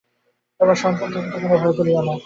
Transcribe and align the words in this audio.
তোমার 0.59 0.77
সন্তান 0.77 1.09
থাকিতে 1.13 1.37
কোনো 1.37 1.55
ভয় 1.55 1.73
করিয়ো 1.77 2.01
না। 2.07 2.13